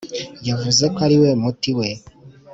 yavuze 0.47 0.83
ko 0.93 0.99
ari 1.07 1.17
we 1.21 1.29
muti 1.41 1.71
we 1.77 1.87